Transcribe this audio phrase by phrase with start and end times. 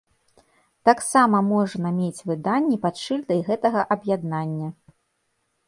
[0.87, 4.67] Таксама можна мець выданні пад шыльдай гэтага аб'яднання.